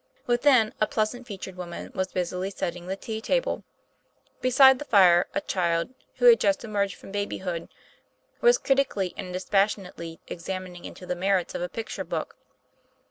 Within, 0.25 0.73
a 0.81 0.87
pleasant 0.87 1.27
featured 1.27 1.55
woman 1.55 1.91
was 1.93 2.11
busily 2.11 2.49
setting 2.49 2.87
the 2.87 2.95
tea 2.95 3.21
table. 3.21 3.63
Beside 4.41 4.79
the 4.79 4.85
fire, 4.85 5.27
a 5.35 5.41
child, 5.41 5.93
who 6.15 6.25
had 6.25 6.39
just 6.39 6.63
emerged 6.63 6.95
from 6.95 7.11
babyhood, 7.11 7.69
was 8.41 8.57
critically 8.57 9.13
and 9.15 9.31
dispassionately 9.31 10.19
examining 10.25 10.85
into 10.85 11.05
the 11.05 11.13
merits 11.15 11.53
of 11.53 11.61
a 11.61 11.69
picture 11.69 12.03
book. 12.03 12.35